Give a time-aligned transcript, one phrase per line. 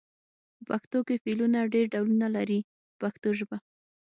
[0.57, 3.57] په پښتو کې فعلونه ډېر ډولونه لري په پښتو ژبه.